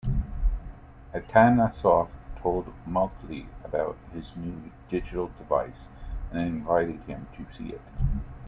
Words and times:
Atanasoff 1.13 2.09
told 2.39 2.73
Mauchly 2.87 3.45
about 3.63 3.99
his 4.11 4.35
new 4.35 4.71
digital 4.89 5.29
device 5.37 5.89
and 6.31 6.39
invited 6.41 7.01
him 7.01 7.27
to 7.37 7.45
see 7.55 7.73
it. 7.73 7.81